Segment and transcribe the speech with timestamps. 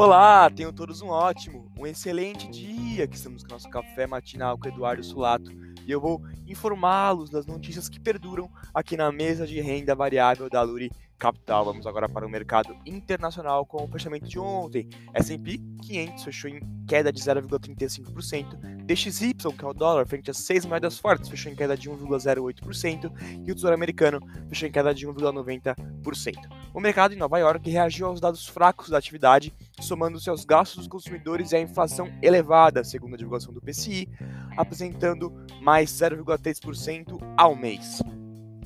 [0.00, 4.56] Olá, tenham todos um ótimo, um excelente dia, que estamos com o nosso café matinal
[4.56, 5.50] com Eduardo Sulato
[5.84, 10.62] e eu vou informá-los das notícias que perduram aqui na mesa de renda variável da
[10.62, 11.64] Luri Capital.
[11.64, 14.88] Vamos agora para o mercado internacional com o fechamento de ontem.
[15.14, 18.56] S&P 500 fechou em queda de 0,35%,
[18.86, 23.12] DXY, que é o dólar, frente às seis moedas fortes, fechou em queda de 1,08%
[23.44, 26.36] e o Tesouro Americano fechou em queda de 1,90%.
[26.72, 30.88] O mercado em Nova York reagiu aos dados fracos da atividade, somando-se aos gastos dos
[30.88, 34.08] consumidores e à inflação elevada, segundo a divulgação do PCI,
[34.56, 38.02] apresentando mais 0,3% ao mês.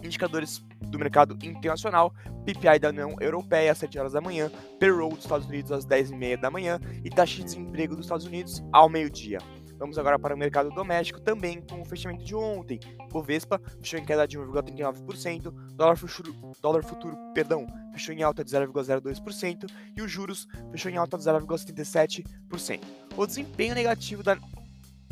[0.03, 2.13] Indicadores do mercado internacional,
[2.45, 6.11] PPI da União Europeia às 7 horas da manhã, payroll dos Estados Unidos às 10
[6.11, 9.39] e meia da manhã e taxa de desemprego dos Estados Unidos ao meio-dia.
[9.83, 12.79] Vamos agora para o mercado doméstico, também com o fechamento de ontem.
[13.11, 18.53] Bovespa fechou em queda de 1,39%, dólar futuro, dólar futuro perdão, fechou em alta de
[18.53, 22.81] 0,02% e os juros fechou em alta de 0,77%.
[23.17, 24.39] O desempenho negativo da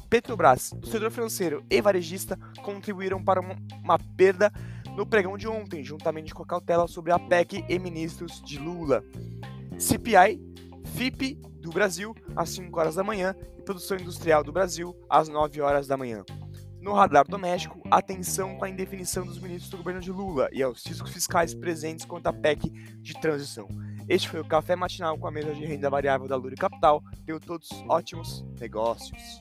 [0.09, 4.53] Petrobras, do setor financeiro e varejista contribuíram para uma, perda
[4.97, 9.03] no pregão de ontem, juntamente com a cautela sobre a PEC e ministros de Lula.
[9.77, 10.41] CPI,
[10.95, 15.61] FIP do Brasil às 5 horas da manhã e produção industrial do Brasil às 9
[15.61, 16.25] horas da manhã.
[16.81, 20.85] No radar doméstico, atenção com a indefinição dos ministros do governo de Lula e aos
[20.87, 22.71] riscos fiscais presentes quanto à PEC
[23.03, 23.69] de transição.
[24.09, 27.03] Este foi o Café Matinal com a mesa de renda variável da Lura Capital.
[27.27, 29.41] Tenham todos ótimos negócios.